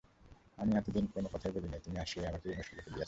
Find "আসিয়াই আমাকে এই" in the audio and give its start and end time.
1.99-2.57